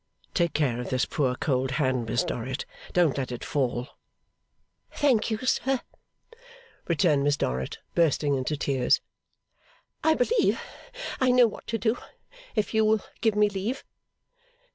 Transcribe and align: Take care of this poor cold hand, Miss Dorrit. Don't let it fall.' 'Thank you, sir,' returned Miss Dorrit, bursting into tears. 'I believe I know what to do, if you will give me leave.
Take 0.33 0.53
care 0.53 0.79
of 0.81 0.89
this 0.89 1.05
poor 1.05 1.35
cold 1.35 1.69
hand, 1.77 2.09
Miss 2.09 2.23
Dorrit. 2.23 2.65
Don't 2.91 3.19
let 3.19 3.31
it 3.31 3.43
fall.' 3.45 3.87
'Thank 4.93 5.29
you, 5.29 5.37
sir,' 5.37 5.81
returned 6.87 7.23
Miss 7.23 7.37
Dorrit, 7.37 7.77
bursting 7.93 8.33
into 8.33 8.57
tears. 8.57 8.99
'I 10.03 10.15
believe 10.15 10.59
I 11.19 11.29
know 11.29 11.45
what 11.45 11.67
to 11.67 11.77
do, 11.77 11.99
if 12.55 12.73
you 12.73 12.83
will 12.83 13.01
give 13.21 13.35
me 13.35 13.47
leave. 13.47 13.83